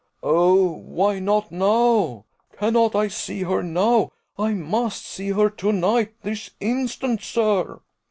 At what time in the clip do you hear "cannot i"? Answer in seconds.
2.57-3.07